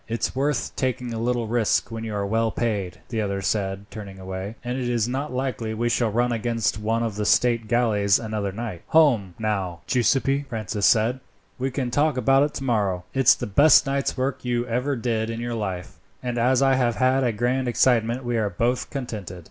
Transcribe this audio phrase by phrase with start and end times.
[0.07, 4.17] "It's worth taking a little risk when you are well paid," the other said, turning
[4.17, 8.17] away, "and it is not likely we shall run against one of the state galleys
[8.17, 11.19] another night." "Home, now, Giuseppi," Francis said,
[11.59, 13.03] "we can talk about it tomorrow.
[13.13, 16.95] It's the best night's work you ever did in your life, and as I have
[16.95, 19.39] had a grand excitement we are both contented."